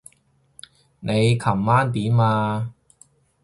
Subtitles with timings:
[1.01, 2.73] 你琴晚點啊？